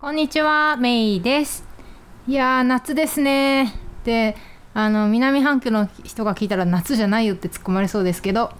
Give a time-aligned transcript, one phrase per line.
[0.00, 1.62] こんにちは、メイです。
[2.26, 3.74] いやー、夏ですね。
[4.02, 4.34] で、
[4.72, 8.50] あの、南半球の人が聞いたら夏じゃないよって突っ込まれそうですけど、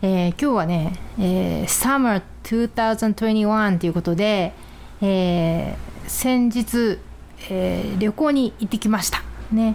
[0.00, 4.52] えー、今日はね、えー、Summer 2021ということで、
[5.02, 7.00] えー、先日、
[7.50, 9.24] えー、旅行に行ってきました。
[9.50, 9.74] ね。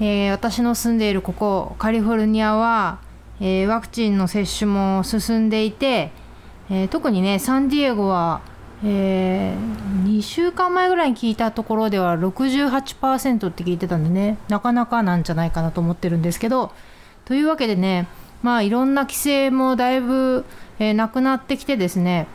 [0.00, 3.00] えー、私の住んでいるここ、カリフォルニアは、
[3.40, 6.12] えー、ワクチンの接種も進んでいて、
[6.70, 8.40] えー、特にね、サンディエゴは、
[8.84, 16.72] えー、2週間前ぐらいに聞いたところでは68%って聞いてたんでねなかなかなんじゃないかなと思ってるんですけど
[17.24, 18.06] というわけでね
[18.42, 20.44] まあいろんな規制もだいぶ、
[20.78, 22.26] えー、なくなってきてですね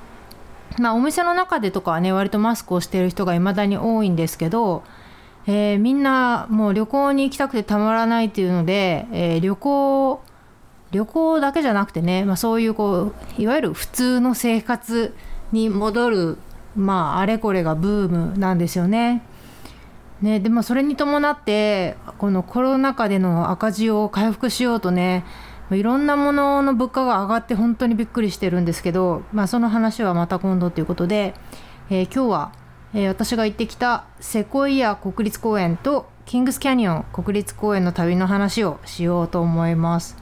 [0.79, 4.84] まあお店の中でとかはね割とマスクをしている人がいまだに多いんですけど、
[5.45, 10.23] えー、みんなもう旅行に行きたくてたまらないっていうので、え、旅行
[10.91, 15.13] 旅行だけじゃなくてね、まあ、そういうこういわゆる普通の生活
[15.51, 16.37] に戻る
[16.75, 19.23] まああれこれがブームなんですよね。
[20.21, 25.26] ねでもそれに伴ってこのコロナ禍での赤字を回復しようとね
[25.71, 31.34] いろんなものの物価が上がって本当にびっくりしてるんですけど、まあ、その話はまた今度ということで、
[31.89, 32.54] えー、今日は、
[32.93, 40.17] えー、私が行ってきたセコイア国立公園とキングスキャニオン国立公園の旅の話をしようと思います。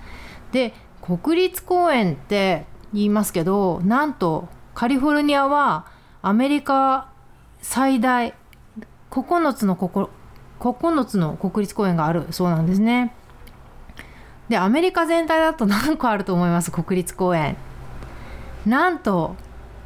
[0.51, 4.47] で国立公園って言いますけどなんと
[4.79, 5.87] カリフォルニアは
[6.21, 7.09] アメリカ
[7.61, 8.33] 最大
[9.11, 10.09] 9つのここ
[10.61, 13.13] 9つの国立公園があるそうなんですね。
[14.47, 16.71] でアメリカ全体だと何個あると思います？
[16.71, 17.57] 国立公園。
[18.65, 19.35] なんと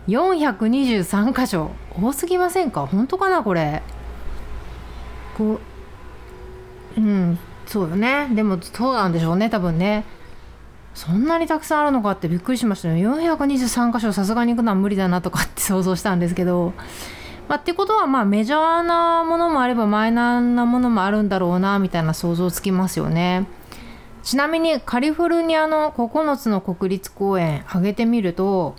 [0.10, 2.86] 423箇所多すぎませんか？
[2.86, 3.82] 本当かなこれ？
[5.40, 5.60] こ
[6.96, 10.06] ううんそうよねでもそうなんでしょうね多分ね。
[10.94, 13.08] そんなにたくさんあるのかってびっくりしましたね。
[13.08, 16.74] 423箇所さすがに行くのは無理だなとかって想像したんですけど、
[17.48, 23.48] まあ、ってことはまあメジャーなものもあればマイナーなものもあるんだろうなみたいな想像つきますよね。
[24.24, 28.76] ちなみにカリフォルニアの9つの国立公園挙げてみると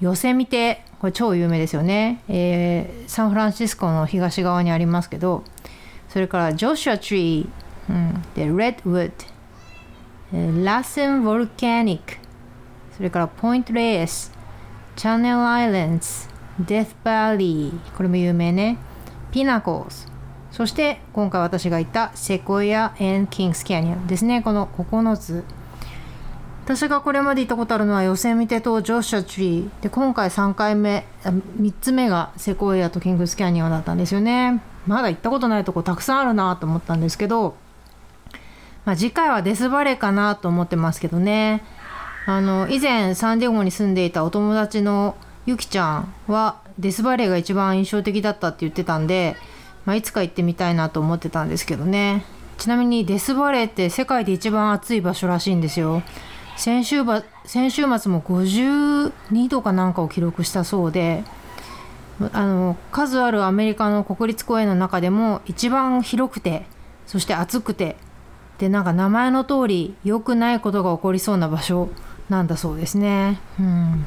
[0.00, 5.44] ヨセミテこれ超有名ですよね、えー、サンフランシスコの東側にありますけど
[6.08, 7.48] それからジョシュア・ツリー、
[7.88, 9.39] うん、でレッドウッド
[10.32, 12.16] ラッセン・ボルカニック
[12.96, 14.32] それからポイント・レース
[14.94, 16.28] チャンネル・アイランズ
[16.60, 18.78] デス・バリーこれも有名ね。
[19.32, 20.06] ピナクルズ
[20.52, 24.40] そして今回私が行ったセコイア・エン・キングス・キャニオンですね。
[24.42, 25.44] この9つ。
[26.64, 29.82] 私がこれまで行ったことあるのはヨセミテとジョッシュア・ツリー。
[29.82, 34.62] で今回3回目3つ目がセコイアとキングスキャニオンだったんですよね。
[34.86, 37.56] まだ行ったことないとこたくさんあるなと思ったんですけど
[38.90, 41.62] まあ、次回はデスバレーかなと思ってますけどね。
[42.26, 45.14] あの以前サンディエゴに住んでいたお友達の
[45.46, 49.36] ゆきちゃんはデスバレーが一番印象的だったって言ってたんで、
[49.84, 52.24] まあ、いつか行ってみたいなと思ってたんですけどね。
[52.58, 56.02] ちなみにデスバレーって世界で一番暑い場所らしいんですよ。
[56.56, 61.22] 先週ば先週末も52度かなんかを記録したそうで
[62.32, 66.66] あの数あるアメリカの国立公園の中でも一番広くて
[67.06, 67.96] そして暑くて
[68.60, 71.88] でなんか名前の通り良くないことが起こりそうな場所
[72.28, 73.40] なんだそうですね。
[73.58, 74.06] うん、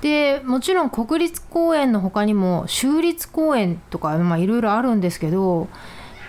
[0.00, 5.66] でもちろん国立公園の他にも州立公園とかいろいろあるんですけど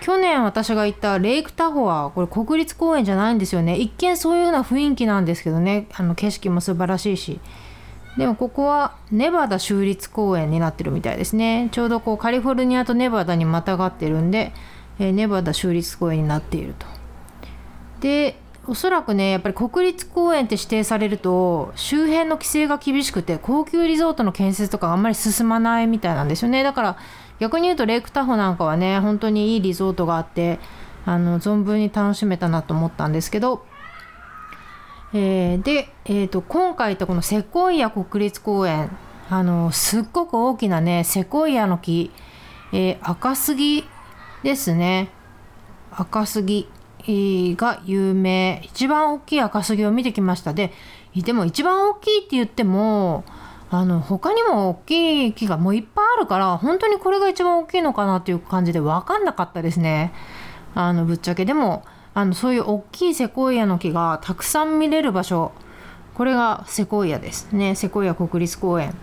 [0.00, 3.76] 去年私が行ったレイクタホはこれ国立公園じゃないんですよね。
[3.78, 5.86] 一見そういうような雰囲気なんですけどね。
[5.94, 7.40] あの景色も素晴らしいし。
[8.18, 11.68] でもここはネバダ州立公園になってるみたいですね。
[11.72, 14.52] ちょうどこうカリフォルニアとネバダにまたがってるんで、
[14.98, 17.03] えー、ネバダ州立公園になっていると。
[18.04, 26.62] でおそらくねやっぱり国立公園って指定されると周辺の規制が厳しくて高級リゾートの建設とかあんまり進まないみたいなんですよね。
[26.62, 26.98] だから
[27.38, 30.58] 逆に言うとレイクタホなんかはね本当にいいリゾートがあって
[31.06, 33.64] あの存分に楽しめたなと思ったんですけど、
[35.14, 38.94] えー、で、えーと、今回ってこのセコイア国立公園
[39.30, 42.10] あのすっごく大きなねセコイアの木、
[42.70, 43.84] えー、赤杉
[44.42, 45.08] ですね。
[45.90, 46.68] 赤杉。
[47.56, 48.60] が有名。
[48.64, 50.52] 一番大きい赤杉を見てきました。
[50.54, 50.72] で
[51.14, 53.24] でも一番大きいって言っても
[53.70, 60.12] あの他にも大きい木がもういっぱいあるから本当にこれが一番大きいのかなっていう感じで分かんなかったですね。
[60.74, 61.44] あのぶっちゃけ。
[61.44, 61.84] でも
[62.14, 65.52] あのそういう大きいセコイアの木がたくさん見れる場所。
[66.14, 67.74] これがセコイアですね。
[67.74, 68.94] セコイア国立公園。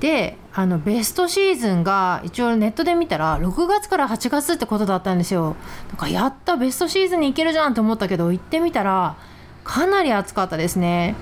[0.00, 5.56] であのベストシーズンが一応ネットで見たら6月から8月ってことだったんですよ。
[5.90, 9.16] だかやったベストシーズンに行けるじゃんと思ったけど行ってみたら
[9.64, 11.14] かなり暑かったですね。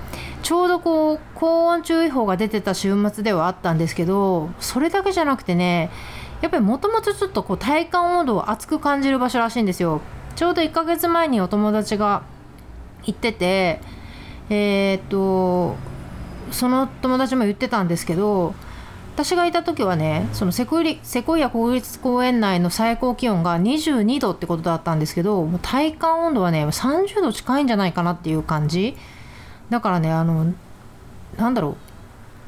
[0.43, 5.89] ちょうどこう高温注意報が出てた週末ではあったんですけどそれだけじゃなくてね
[6.41, 10.01] やっぱりもともとちょっとこう体感温度を熱く感じる場所らしいんですよ。
[10.35, 12.23] ちょうど1ヶ月前にお友達が
[13.03, 13.79] 行ってて
[14.49, 15.77] えー、っと
[16.53, 18.53] その友達も言ってたんですけど
[19.15, 28.95] 私がいた時はねそのセコイセコイア国立公園内の最高気温が22度ってことだったんですけど体感温度はね30度近いんじゃないかなっていう感じ。
[29.69, 30.53] だからねあの
[31.37, 31.77] なんだろ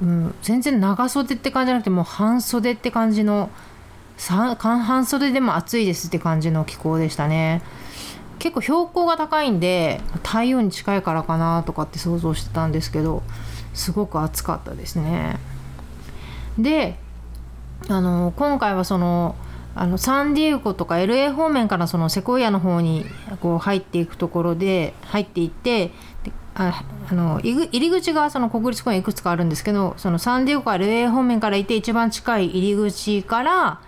[0.02, 3.50] う、うん、全然長袖って感じじゃなくてもう半袖って感じの
[4.18, 7.62] 半袖でも暑いですって感じの気候でしたね。
[8.40, 13.24] 結構標高が高いんで太陽に近いからかなとかって想像してたんですけど
[13.76, 15.38] すごく暑かったですね。
[16.58, 16.98] で
[17.90, 19.36] あの今回はその
[19.76, 23.06] あのサンディエゴとか LA 方面からそのセコイアの方に
[23.42, 25.92] こう入っていくところで入っていって
[26.56, 33.82] ああの入り口がその国立公園いくつかあるんですけどそのサンディエゴから LA 方面から行って一番近い入り口から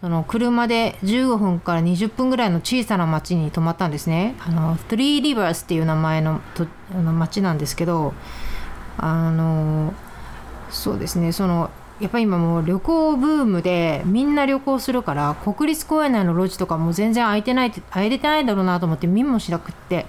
[0.00, 4.36] その車で15分から20分ぐらいの小さな町に泊まったんですね。
[4.40, 8.14] あの Three Rivers っていう名前のとあの町なんですけど
[8.98, 9.94] あの
[10.70, 11.32] そうですね。
[11.32, 20.06] そのやっぱり今もう旅行ブームでみんな旅行するから国立公園内の路地とかも全然空いてない空いてないだろうなと思って見もしなくって。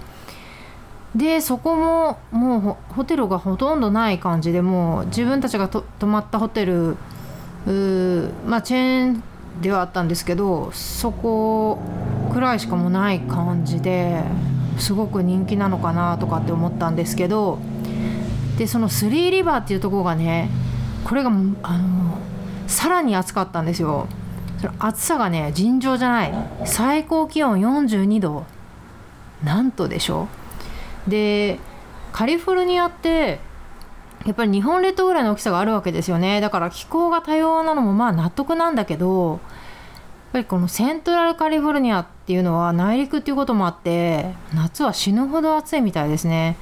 [1.14, 6.96] でそこももうホテルがほとんどない感じでもう自分たちが泊まったホテル
[8.46, 9.22] まあチェーン
[9.60, 11.78] ではあったんですけどそこ
[12.32, 14.22] くらいしかもない感じで
[14.78, 17.58] すごく人気なのかなとかって思ったんですけど
[18.60, 20.50] でそのスリーリバーっていうところがね
[21.02, 21.30] これが
[21.62, 22.18] あの
[22.66, 24.06] さらに暑かったんですよ。
[24.58, 26.32] それ暑さがね尋常じゃない。
[26.66, 28.44] 最高気温42度。
[29.42, 30.28] なんとでしょ
[31.08, 31.58] で
[32.12, 33.40] カリフォルニアって
[34.26, 36.42] やっぱり日本列島ぐらいの大きさがあるわけですよね。
[36.42, 39.40] だから気候が多様なのもまあ納得なんだけどやっ
[40.32, 46.58] ぱりこのセントラルカリフォルニアっていうのは内陸っていうこともあって夏は死ぬほど暑いみたいですね。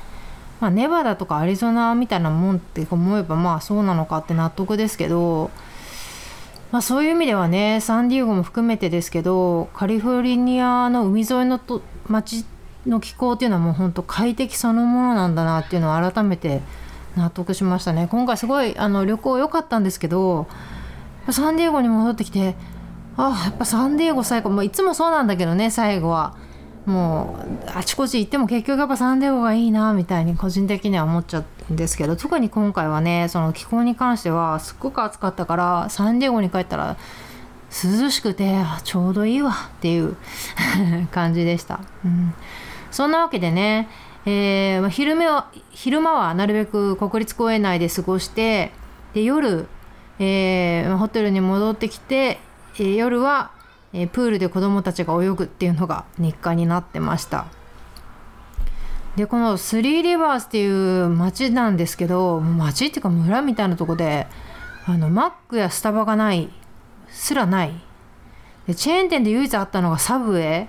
[0.60, 5.50] まあ、ネバダとかアリゾナみたいなもんって思えばまあそうなのかって納得ですけど、
[6.72, 12.44] まあ、そういう意味ではねサンディエゴも含めてですけどカリフォルニアの海沿いのと街
[12.86, 16.60] の気候っていうのはもう本当快適そのものなんだなっていうのを改めて
[17.16, 20.48] 納得しましたね今回すごいあの旅行良かったんですけど
[21.30, 22.56] サンディエゴに戻ってきて
[23.16, 26.36] ああやっぱサンディエゴ最高もういつもそうなんだけどね最後は。
[26.88, 36.96] もうあちこち行っても結局やっぱサンディエゴがいいなみたいに個人的には思っちゃうんですけど特に今回はねその気候に関してはすっごく暑かったからサンディエゴに帰ったら
[37.70, 38.54] 涼しくて
[38.84, 40.16] ちょうどいいわっていう
[41.12, 42.32] 感じでした、うん、
[42.90, 43.90] そんなわけでね、
[44.24, 48.72] えー、昼間は昼間はなるべく国立公園内で過ごして
[49.12, 49.66] で夜、
[50.18, 52.38] えー、ホテルに戻ってきて、
[52.76, 53.50] えー、夜は
[53.92, 57.46] えー、プールで子どもたちが泳ぐっていうのが日課になってました。
[59.16, 64.28] でこのスリーリバースっていう町なんですけど町っていうか村みたいなとこで
[64.86, 66.48] あのマックやスタバがない
[67.08, 67.72] すらない。
[68.66, 70.68] でチェーン店で唯一あったのがサブウェイ。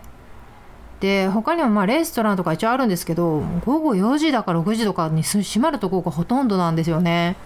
[1.00, 7.38] で他にもまあレストランとか一応あるんですけど午後4時だか6時とかに閉まるところがほとんどなんですよね。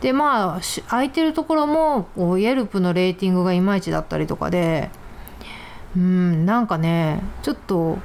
[0.00, 2.08] でまあ空いてるところも
[2.38, 4.90] イエルプのレーティングがいまいちだったりとかで
[5.96, 7.98] うんなんかねちょっと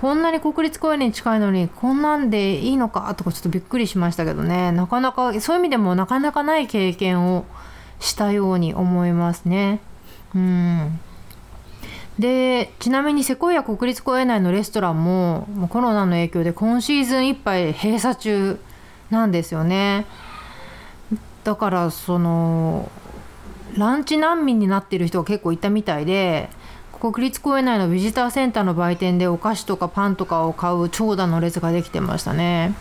[0.00, 7.46] こんなに国立公園に近いのにこんなんでいいのかとかちょっとびっくりしましたけどねなかなかそういう意味でもなかなかない経験を
[8.00, 9.80] したように思いますね。
[10.34, 11.00] うん
[12.18, 18.58] でちなみにセコイア国立公園内のレストランもコロナの影響で今シーズンいっぱい閉鎖中
[19.10, 20.06] なんですよね。
[21.46, 22.90] だからその
[23.78, 26.48] ランチ難民になってる人が結構いたみたいで
[26.98, 32.74] 国立公園内のビジターセンターの売店でお菓子とかパンとかを買う長蛇の列ができてましたね。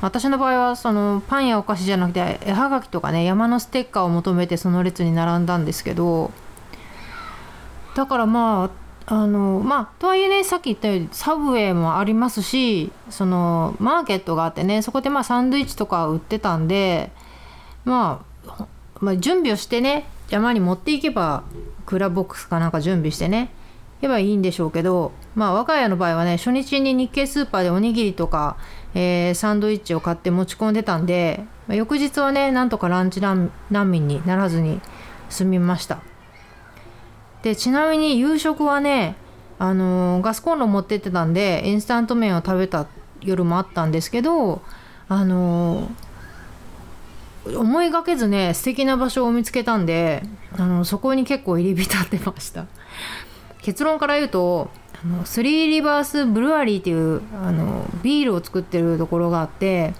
[0.00, 6.32] 私の場合はそのパンやお菓子じゃなくて絵はがきとかね山のステッカーを求めてその列に並んだんですけど
[7.94, 8.68] だからま
[9.06, 17.10] ああのまあとはいえねさっき言ったようにサブウェイもありますしそのマーケットがあってねそこでまあサンドイッチとか売ってたんで
[17.86, 18.66] まあ、
[19.00, 21.44] まあ、準備をしてね山に持っていけば
[21.86, 23.52] クーラーボックスかなんか準備してね
[24.02, 28.58] 言えばいいんでしょうけどまあ我が家の場合はね初日に日系スーパーでおにぎりとか、
[28.94, 34.80] えー、サンドイッチを買って持ち込んでたんで、まあ、翌日はねなんとかランチ難民にならずに
[35.30, 36.02] 済みました。
[37.42, 39.16] でちなみに夕食はね
[39.58, 42.86] あのー、ガスコンロ持ってってたんでインスタント麺を食べた
[43.22, 44.60] 夜もあったんですけど
[45.08, 46.05] あのー
[47.54, 50.22] 思いがけずね素敵な場所を見つけたんで
[50.56, 52.66] あのそこに結構入り浸ってました。
[53.62, 54.70] 結論から言うと
[55.04, 59.92] あのスリーリバースブルワリーっていうあのビールを作ってるところがあって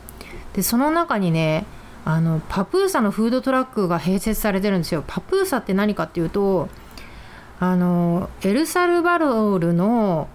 [0.54, 1.66] でその中にね
[2.04, 5.02] あのパプーサのフードトラックが併設されてるんですよ。
[5.06, 6.68] パプーサって何かっていうと
[7.58, 10.28] あのエルサルバドルの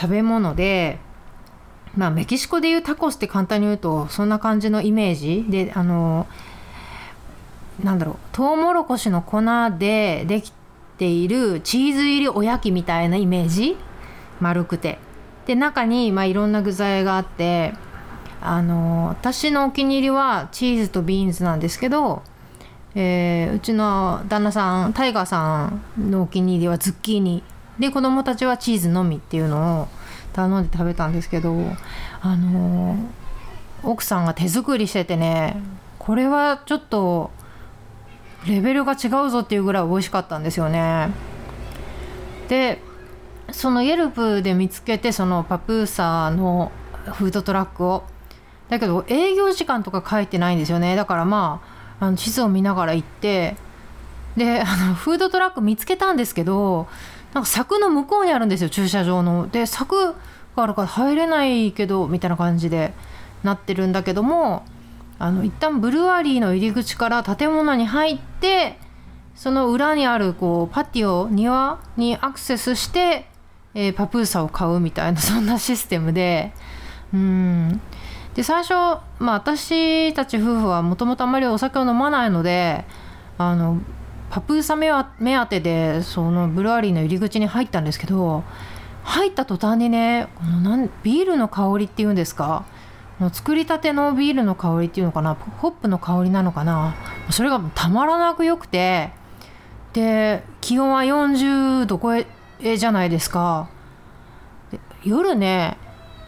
[0.00, 0.98] 食べ物で
[1.96, 5.44] まあメキシコでいうタコスって簡単に言うとそんな感じのイメージ。
[5.48, 6.26] であの
[7.82, 9.42] なんだろうトウモロコシの粉
[9.78, 10.52] ででき
[10.98, 13.76] ているチーズ入りおやきみたいなイメージ？
[14.40, 14.98] 丸くて。
[15.46, 17.72] で中にまあいろんな具材があって
[18.40, 22.22] あの私のお気に入りはチーズとビーンズなんですけど、
[22.96, 25.66] えー、うちの旦那さんタイガーさ
[25.98, 27.44] んのお気に入りはズッキーニ。
[27.78, 29.88] で子供たちはチーズのみっていうのを
[30.32, 31.54] 頼んで食べたんですけど
[32.22, 32.96] あの
[33.82, 35.60] 奥さんが手作りしててね
[35.98, 37.30] これはちょっと
[38.46, 41.10] レベルが違うぞっていうぐらい美味しかったんですよね。
[42.48, 42.80] で
[43.50, 46.72] そのイェルプで見つけてそのパプーサーの
[47.12, 48.04] フードトラックを。
[48.68, 50.96] だけど営業時間とか書いてないんですよね。
[50.96, 51.62] だからま
[52.00, 53.56] ああの地図を見ながら行って。
[54.36, 56.88] であのフードトラック見つけたんですけど
[57.32, 59.48] なんか柵の向こうにあるんですよ駐車場の。
[59.48, 60.14] で柵
[60.56, 62.92] があるから入れないけどみたいな感じで
[63.42, 64.64] なってるんだけども
[65.18, 68.78] あの一旦ブルワリーの入り口から建物に入って
[69.34, 73.26] その裏にあるこうパティオ庭にアクセスして、
[73.74, 76.52] えー、パプーサを買うみたいな そんなシステムで。
[77.14, 77.80] うん。
[78.34, 78.74] で最初、
[79.18, 82.84] まあ、私たち夫婦はもともとあまりお酒を飲まないので
[83.38, 83.80] あの
[84.28, 88.44] パプーサ目目当てでそのブルワリーの入り口に入ったんですけど
[89.04, 92.66] 入った途端にねこのなんビールの香りっていうんですか
[93.32, 95.34] 作りたてのビールの香りっていうのかな？
[95.34, 96.94] ホップの香りなのかな？
[97.30, 99.10] それがたまらなく良くて。
[99.94, 102.26] で気温は40度超え
[102.76, 103.70] じゃないですか。
[105.02, 105.78] 夜ね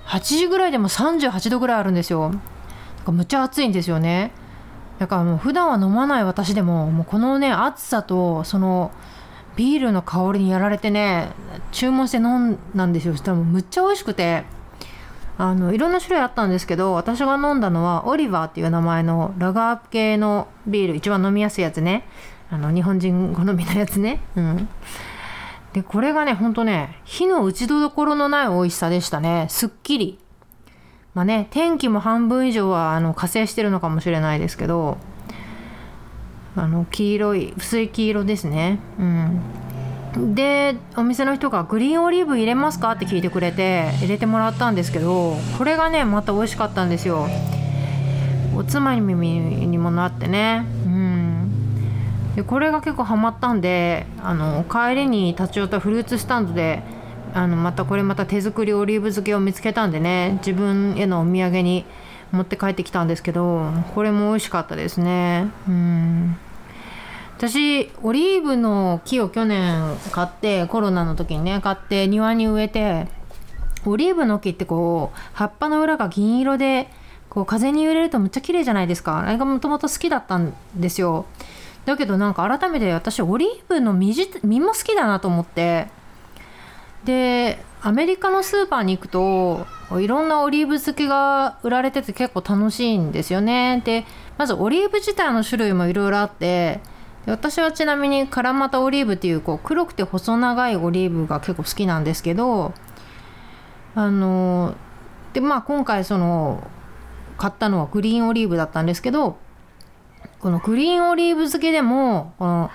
[0.06, 2.32] 8時ぐらいでも38度ぐらいあるんですよ。
[3.06, 4.32] むっちゃ暑いんですよね。
[4.98, 8.90] だからもう普段は飲まない私でももうこのね暑さとその
[9.56, 11.32] ビールの香りにやられてね
[11.70, 13.16] 注文して飲んだんですよ。
[13.16, 14.44] したらむっちゃ美味しくて。
[15.40, 22.04] あのいろんな種類あったんですけど私が飲んだのはオリバーっていう名前のラガー系のビール一番飲みやすいやつね。
[22.50, 24.20] あの日本人好みのやつね。
[24.34, 24.68] うん。
[25.72, 29.46] でこれがねほんとね火の打ちどころのない美味しさでしたね。
[29.48, 30.18] すっきり。
[31.14, 34.98] まあね天気も半分以上はあの火星してるのかもしれないですけど
[36.56, 38.80] あの黄色い薄い黄色ですね。
[38.98, 39.40] うん。
[40.16, 47.26] でお店の人が「グリーンオリーブ入れますか?」って聞いてくれて入れてもらったんですけどこれがねまた美味しかったんですよ。
[48.56, 50.64] おつまみにもなってね。
[50.84, 51.50] うん。
[52.34, 56.82] でこれが結構ハマったんであの帰りに立ち寄ったフルーツスタンドで
[57.34, 61.84] あのまたこれまた手作りオリーブ漬けを見つけたんでね自分へのお土産に
[62.32, 65.48] 持って帰ってきたんですけどこれも美味しかったですね。
[65.68, 66.36] うん。
[67.38, 73.06] 私オリーブの木を去年買ってコロナの時にね買って庭に植えて
[73.86, 76.88] オリーブの木ってこう葉っぱの裏が銀色で
[77.30, 79.20] こう風に揺れるとむっちゃ綺麗じゃないですか。
[79.20, 81.26] あれがもともと好きだったんですよ。
[81.84, 85.86] だけどなんか改めて私オリーブの実実も好きだなと思って。
[87.04, 89.64] でアメリカのスーパーに行くと
[90.00, 93.80] いろんなオリーブ漬けが売られてて結構楽しいんですよね。
[93.84, 94.04] で
[94.36, 96.80] まずオリーブ自体の種類もいろいろあって
[97.30, 102.74] 私はちなみにカラマタオリーブっていうこう黒くて細長いオリーブが結構好きなんですけど
[103.94, 104.74] あの
[105.32, 106.66] でまあ今回その
[107.36, 109.38] 買ったのはグリーンオリーブだったんですけど
[110.40, 112.70] このグリーンオリーブ漬けでもこの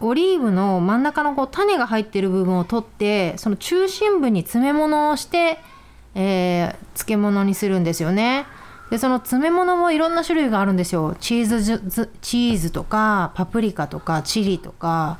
[0.00, 5.58] オリーブの真ん中のこう種が入ってる部分を取ってその中心部に詰め物をして、
[6.14, 8.46] えー、漬物にするんですよね。
[8.90, 11.16] でその詰め物もいろんな種類があるんですよ。
[11.20, 15.18] チーズチーズとかパプリカとかチリとか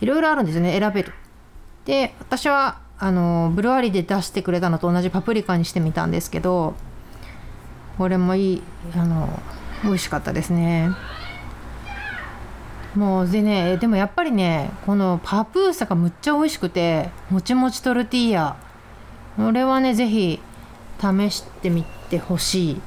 [0.00, 0.78] いろいろあるんですよね。
[0.78, 1.12] 選べる。
[1.84, 6.74] で私はあのブルワリーで出してくれたのと同じパプリカにしてみたんですけど
[7.98, 8.62] これもいい
[8.96, 9.28] あの
[9.82, 10.90] 美味しかったですね。
[12.94, 18.56] もうでねでもやっぱりねこのパプーサがむっちゃ美味しくてもちもちトルティーヤ。
[19.36, 20.40] これはね是非
[21.00, 22.80] 試してみてほしい。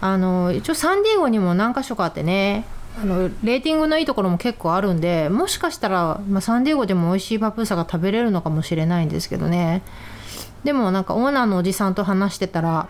[0.00, 2.64] あの一応サンディエゴにも何か所かあってね
[3.00, 9.82] あのレーティングのいいところも結構あるんでもしかしたら、まあ、サンディエゴでも美味しいパプーサが食べれるのかもしれないんですけどね。
[10.64, 12.88] でもなんかオーナーのおじさんと話してたら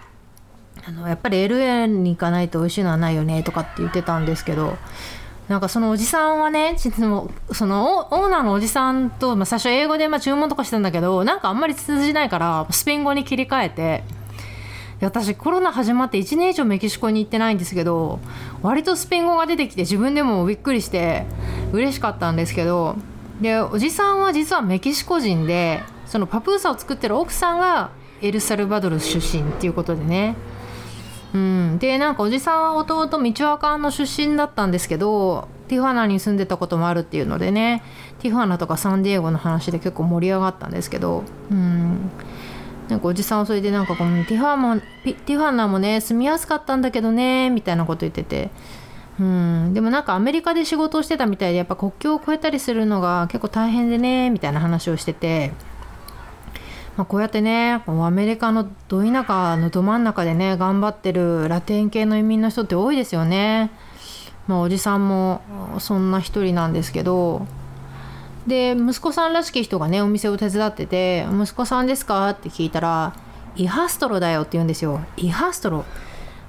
[0.85, 4.77] あのやっぱり LA に行かないと美味しいのはないよねとかって言ってたんですけど
[5.49, 14.05] なんかそのおじさんはねそのそのオーナーのおじさんと、まあ、最初英語でま注文とかしてたんだけどなんかあんまり通じないからスペイン語に切り替えて
[15.07, 18.21] 私コロナ始まって1年以上メキシコに行ってないんですけど
[18.63, 21.25] 割とスペイン語が出てきて自分でもびっくりして
[21.73, 22.97] 嬉しかったんですけど
[23.41, 27.91] でおじさんは実はメキシコ人でそのパプーサを作ってる奥さんが
[28.21, 30.37] エルサルバドル出身っていうことでね。
[31.33, 37.85] うん、でなんかおじさんは弟道若の出身だったんですけどティファナに住んでたこともあるっていうのでね。
[38.19, 41.23] ティファナとかサンディエゴの話で結構盛り上がったんですけど。
[41.51, 42.11] うん。
[42.91, 48.51] なんかおじさんはそれでなんかこのティファもティファナもね住みやすかったんだけどねみたいなこと言ってて
[49.19, 55.53] うんでもなんかアメリカで仕事をしてたみたいでやっぱ国境を越えたりするのが結構大変でねみたいな話をしてて。
[56.97, 63.71] まあ、こうやってねアメリカのど田舎のど真ん中でね頑張ってるラテン系の移民の人って多いですよね。
[64.47, 65.41] まあ、おじさんも
[65.79, 67.47] そんな一人なんですけど
[68.47, 73.13] で息子さんらしき人がねお店を手伝ってて「息子さんですか?」って聞いたら
[73.57, 75.01] 「イハストロだよ」って言うんですよ。
[75.17, 75.85] イハストロ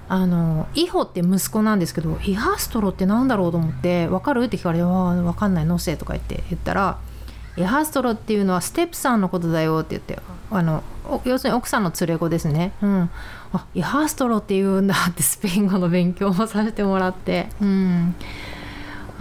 [0.09, 6.97] あのイホって息子なんですけどイハストロって何だろうと思って「分かる?」って聞かれて「分かんないのせ」とか言って言ったら
[7.57, 10.19] 「エハストロっていうのはステップさんのことだよって言って
[10.49, 10.83] あの
[11.23, 12.71] 要するに奥さんの連れ子ですね。
[12.81, 13.09] うん、
[13.53, 17.49] あエハストロっていうんだってスペイン語の勉強もさせてもらって。
[17.61, 18.15] うん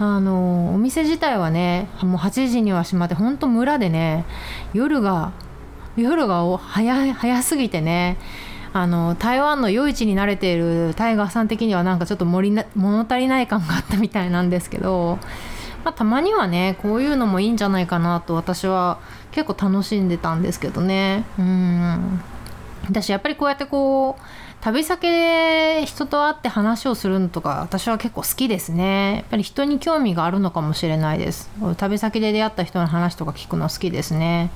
[0.03, 4.25] あのお店自体はねもう8時には閉まってほんと村でね
[4.73, 5.31] 夜が
[5.95, 8.17] 夜が早早すぎてね
[8.73, 12.65] あの台湾の夜市に慣れているタイガーさん的にはなんかちょっと物
[13.01, 15.19] 足りない感があったみたいなんですけど
[15.83, 18.99] まあ、たまにはねこういうのもいいんじゃないかなと私は
[19.31, 21.25] 結構楽しんでたんですけどね。
[21.39, 22.21] うん。
[22.87, 24.21] 私やっぱりこうやってこう
[24.61, 29.15] 旅先で人と会って話をするのとか私は結構好きですね。
[29.17, 31.49] やっぱり人に興味があるのかもしれないです。
[31.77, 34.49] 旅先で出会った人の話とか聞くの好きですね。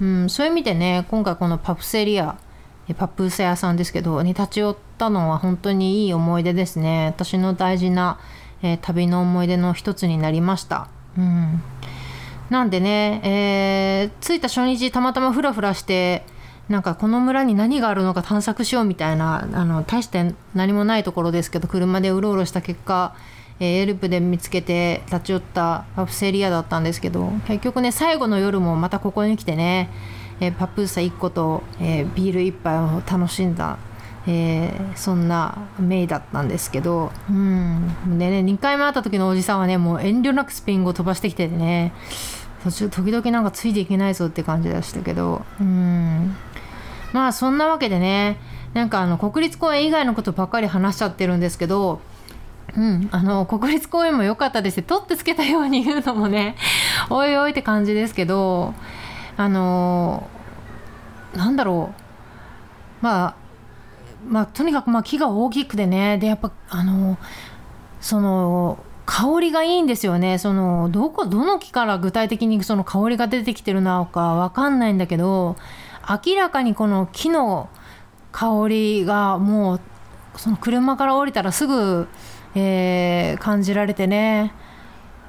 [0.00, 2.36] うんそういう意味でね今回このパプセリア
[2.96, 7.06] パプーセ屋さんですけどに立ち寄ったのは本当にいい思い出ですね。
[7.06, 8.18] 私の大事な
[8.62, 10.88] えー、旅の思い出の一つになりました。
[11.16, 11.62] うん。
[12.50, 16.24] なんでね、えー、着いた初日たまたまフラフラして
[16.68, 23.14] なんかこの村に何があるのか探索しようみたいなあの大して何もないところですけど車でうろうろした結果、
[23.58, 29.88] えー、エルプで見つけて立ち寄ったパプセリアだったんですけど結局ね最後の夜もまたここに来てね、
[30.40, 33.78] えー、パプーサ1個と、えー、ビール1杯を楽しんだ
[34.30, 41.94] えー、そんなメイだったんですけど、うん、でね2回目会った時のおじさんはねもう遠慮なくスペイン語飛ばしてきててね
[42.62, 46.36] 途中時々なんかついていけないぞって感じでしたけど、うん、
[47.12, 48.38] まあそんなわけでね
[48.74, 52.00] なんかあの国立公園以外のことばっかり話しちゃってるんですけど
[52.76, 56.54] うん、あの国立公園も良かったです取ってつけたように言うのもね
[57.10, 58.74] おいおいって感じですけど
[59.36, 60.28] あの
[61.34, 62.02] なんだろう。
[63.00, 63.34] まあ
[64.28, 67.16] まあ、とにかくまあ木が大きくてねでやっぱあの
[68.00, 70.38] その香りがいいんですよね。
[70.38, 75.56] そのどこどの木から具体的にその香りが出てきてるのか分かんないんだけど
[76.08, 77.68] 明らかにこの木の
[78.32, 79.80] 香りがもう
[80.36, 82.08] その車から降りたらすぐ、
[82.54, 84.52] えー、感じられてね。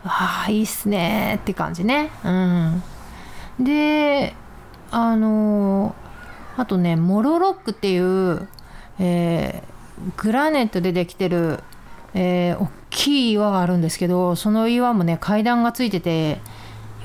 [0.04, 1.40] ああいいっすね。
[1.42, 2.12] って感じね。
[2.24, 2.84] うん。
[3.60, 4.34] で
[4.92, 5.96] あの
[6.58, 8.48] あとねモロロックっていう
[9.00, 11.64] えー、グラネットでできてる、
[12.14, 16.40] えー、大きい岩があるんですけどその岩もね階段がついてて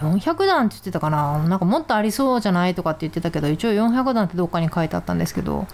[0.00, 1.38] 400段って言ってたかな？
[1.48, 5.66] なんかもっとありそうじゃないとかって言ってたけど一応400段ってどっかに書いてあったんですけど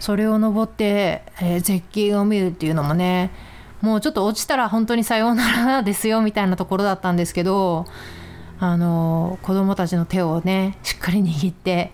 [0.00, 3.30] それを登って、えー、絶景を見るっていうのもね
[3.80, 7.86] もうちょっと落ちたら本当にさようならですよみたいなところだったんですけど
[8.60, 11.92] あの子供たちの手をねしっかり握って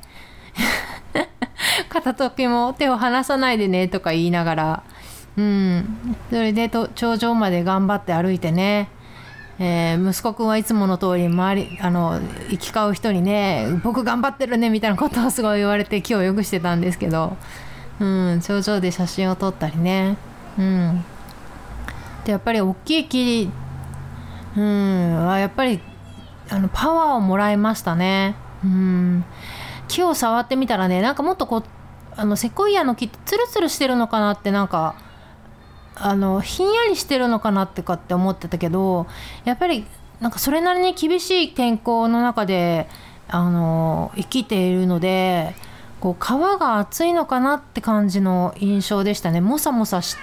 [1.91, 4.83] 片時も手を離さないでねとか言いながら、
[5.37, 8.89] うん、それでと頂上まで頑張って歩いてね、
[9.59, 17.37] えー、息子くんはいつもの通り周りあの行き交う人にね僕頑張ってるねみたいなことをすごい言われて気をよくしてたんですけど、
[18.01, 20.17] うん、頂上で写真を撮ったりね、
[20.59, 21.05] うん、
[22.25, 23.51] でやっぱり大きい木、
[24.57, 25.81] うん、はやっぱり
[26.51, 28.37] あのパワーをもらいましたね。
[28.63, 29.25] うん。
[29.89, 31.65] 木を触ってみたらねなんかもっとこう
[32.17, 34.95] あのセコイアの木ってツルツルしてるのかなってなんか
[35.97, 39.07] あのひんやりしてるのかなってかって思ってたけど
[39.45, 39.87] やっぱり
[40.21, 42.89] なんかそれなりに厳しい天候の中で
[43.29, 45.55] あの生きているので
[46.01, 49.41] こう皮が厚いのかなって感じの印象でしたね。
[49.41, 50.19] もさもさし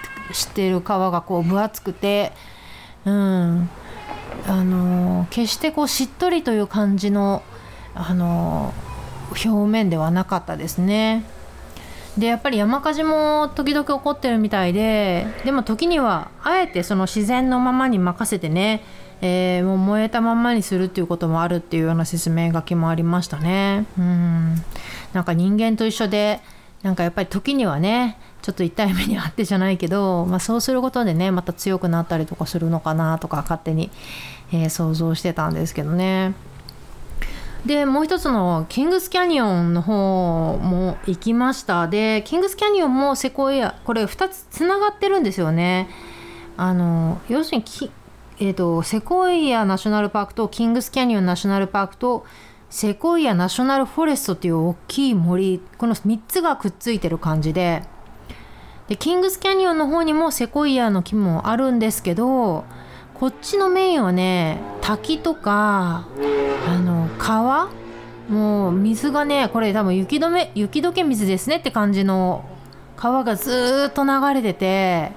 [0.54, 2.32] てる皮がこう分厚くて。
[3.04, 3.68] うん。
[4.46, 7.42] あの決してこうしっとりという感じの
[7.94, 8.72] あの
[9.30, 11.24] 表面ではなかったですね。
[12.18, 18.82] でやっぱり山火事も時々起こってるみたいででも時にはあえてその自然のままに任せてね、
[19.22, 24.56] えー、もう燃えたままにするっていうこともあるっていうような説明書きもありましたねうん
[25.14, 26.40] なんか人間と一緒で
[26.82, 33.90] なんかやっぱり時にはねちょっと痛い目にあってじゃないけど、まあ、そうすることでねまた強くなったりとかするのかなとか勝手に、
[34.52, 36.34] えー、想像してたんですけどね。
[37.66, 41.86] でもう一つのキングスキャニオンの方も行きました。
[41.86, 45.88] でキングスキャニオンもセコイアこれ2つつながってるんですよね。
[46.56, 47.64] あの要するに
[48.38, 52.26] えーと、セコイアナショナルパークとキングスキャニオンナショナルパークと
[52.70, 57.84] セコイアナショナルフォレストっていう大きい森この3つがくっついてる感じで。
[58.88, 62.64] でキングスキャニオンの方にもセコイアの木もあるんですけど
[63.22, 66.08] こっちのメインはね滝とか
[66.66, 67.70] あの川？
[68.28, 72.44] もう水がねこれ多分雪止め雪解け水ですねって感じの
[72.96, 75.12] 川がずっと流れてて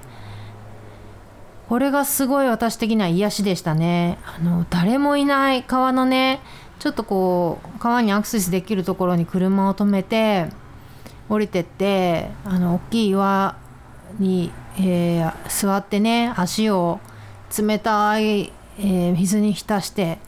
[1.68, 4.20] これがすごい私的には癒しでしたね。
[4.24, 6.42] あの誰もいない川のね
[6.78, 10.46] ちょっとこう川にアクセスできるところに車を止めて
[11.28, 13.58] 降りてってあの大きい岩
[14.20, 17.00] に、えー、座ってね足を
[17.58, 20.20] 冷たい、えー、水に浸して、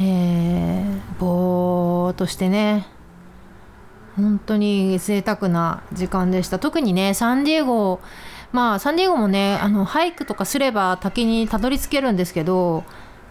[0.00, 2.86] えー、ぼーっとしてね。
[4.16, 6.58] 本当に贅沢な時間でした。
[6.58, 8.00] 特にねサンディエゴ
[8.50, 12.84] まあサンディエゴもねあのハイクとかすれば滝にたどり着けるんですけどやっ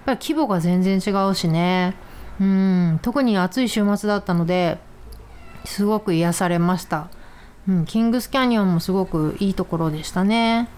[0.06, 1.96] ぱり規模が全然違うしね。
[2.40, 4.78] うん特に暑い週末だったので
[5.66, 7.10] すごく癒されました、
[7.68, 10.70] うん、キングスキャニオンもすごくいいところでしたね。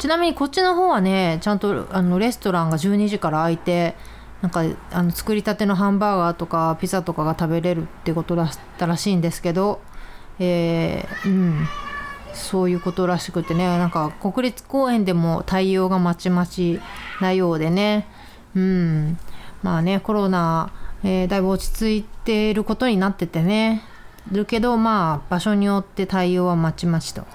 [0.00, 3.94] ちなみにこっちの方はねちゃんとあのレストランが12時から開いて
[4.40, 9.80] なんかあの作りたてのハンバーガーとかピザとかが食べれるってことだったらしいんですけど、
[10.38, 11.68] えー、うん。
[12.32, 16.80] そういうことらしくてねなんか国立公園でも対応がまちまち
[17.20, 18.06] なようでね
[18.54, 19.18] うん。
[19.62, 23.82] まあねコロナ、えー、だいぶ落ち着いていることになっててね。
[24.32, 27.26] るけどまあ場所によって対応はまちまちと。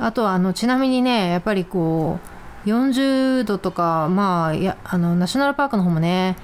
[0.00, 2.18] あとはあのちなみにねやっぱりこ
[2.64, 6.36] う40度とかまあやあのナショナルパークの方もね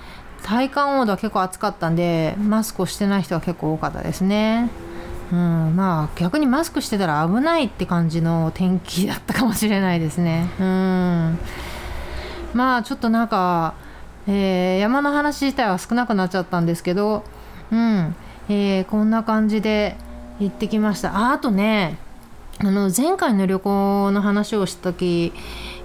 [0.42, 4.70] 体感温度は結構暑かったんでマスクをしてない人が結構多かったですね。
[5.33, 10.50] うん、まあ逆にマスクしてたら危ないって感じの天気だったかもしれないですね。
[10.61, 11.38] うん
[12.55, 13.74] まあちょっとなんか、
[14.26, 17.24] えー、山の話自体は少なくなっちゃったんですけど、
[17.70, 18.14] うん
[18.48, 19.96] えー、こんな感じで
[20.38, 21.16] 行ってきました。
[21.16, 21.98] ああとね
[22.59, 25.33] あの前回の旅行の話をした時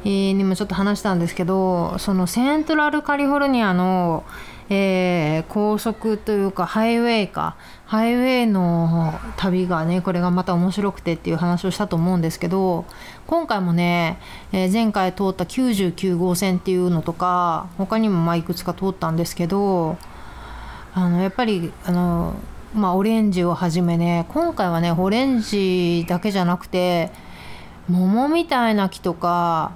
[0.03, 4.23] にもちょっと話したんですけどそのセントラルカリフォルニアの、
[4.69, 7.55] えー、高速というかハイウェイか。
[7.87, 12.83] ハイウェイの旅がねこれがまた面白くてっていう話をしたと思うんですけど
[13.27, 14.19] 今回もね、
[14.51, 19.97] えー、前回通った99号線っていうのとか他にもまいくつか通ったんですけど
[20.93, 22.35] あのやっぱりあの
[22.77, 27.11] まあ、オレンジをはじめね今回はねオレンジだけじゃなくて
[27.89, 29.71] 桃みたいな木とか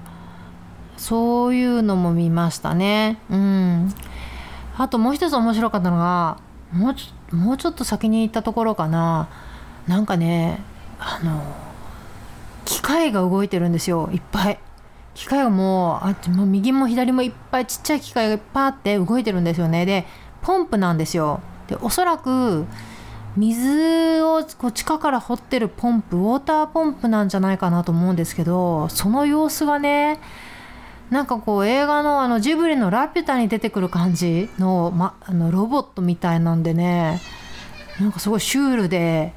[0.97, 3.17] そういうのも見ましたね。
[3.29, 3.93] うん。
[4.77, 6.37] あともう一つ面白かったのが
[6.71, 9.29] もうちょもうちょっと先に行ったところかな。
[9.87, 10.61] なんかね
[10.99, 11.41] あの
[12.65, 14.59] 機械が動いてるんですよいっぱい。
[15.13, 19.85] 機械がもうあも右も左もいっぱいちっちゃい機械がいっぱいあって動いてるんですよね。
[19.85, 20.05] で
[20.41, 21.41] ポンプなんですよ。
[21.67, 22.65] でおそらく
[23.37, 30.19] 水をこう地下から掘ってるポンプウォーターポンプなんじゃないかなと思うんですけどその様子がね
[31.09, 37.21] なんかこう映画のあのジブリの「ラピュタ」に出てくる感じの,、ま、あのロボットみたいなんでね
[37.99, 39.33] なんかすごいシュールで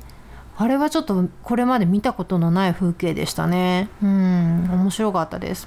[0.57, 3.89] あれはちょっとこれまで見たことのない風景でしたね。
[4.01, 5.67] うん面白かったです。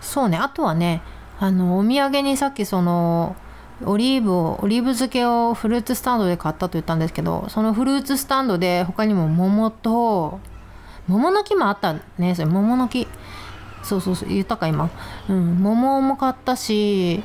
[0.00, 1.02] そうねあとはね
[1.38, 3.36] あのお土産にさっきその
[3.86, 10.40] オリーブをオリーブ漬けをフルーツスタンドで買ったと言ったんですけどそのフルーツスタンドで他にも桃と
[11.08, 13.06] 桃の木もあったねそれ桃の木。
[13.82, 14.90] そうそうそう言ったか今。
[15.28, 17.22] うん桃も買ったし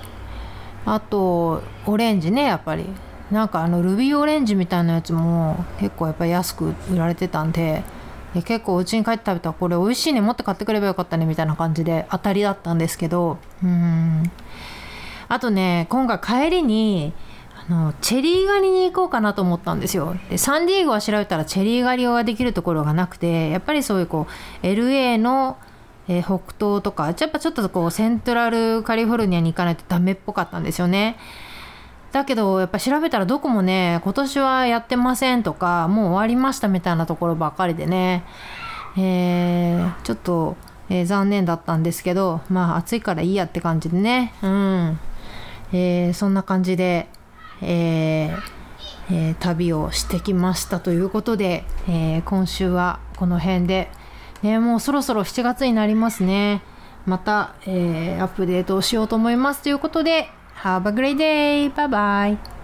[0.86, 2.86] あとオレンジねやっぱり。
[3.32, 7.84] なんかあのルビーオレンジみたいなやつも結構やっぱり安く売られてたんで
[8.46, 14.32] 結構うちに帰って食べたらこれ美味しいねもっと買ってくればよかったねみたいな感じで当たりだったんですけどうん。
[15.30, 17.14] あとね今回帰りに
[17.70, 20.16] あのチェリー狩りに行こうかなと思ったんですよ。
[20.30, 24.28] でサンディエゴは調べたらチェリー狩りができるところがなくてやっぱりそういうこ
[24.64, 25.58] う LA の、
[26.08, 31.18] えー、北東とかやっぱちょっとこうセントラルカリフォルニアに行かないとダメっぽかったんですよね。
[32.12, 38.24] だけどやっぱ調べたらどこもね今年はやってませんとかもう終わりましたみたいなところばっかりでね、
[38.98, 40.56] えー、ちょっと、
[40.90, 44.34] えー、残念だったんですけどまあ暑いからいいやって感じでね。
[44.42, 45.00] うん、
[45.74, 47.08] えー、そんな感じで
[47.62, 48.58] えー
[49.10, 53.90] えー、旅をしてきましたということで、えー、今週はこの辺で、
[54.44, 56.62] ね、もうそろそろ7月になりますね
[57.06, 60.30] また、えー、アップデートをしようと思いますということで
[60.62, 61.74] Have a great day!
[61.74, 62.57] Bye bye!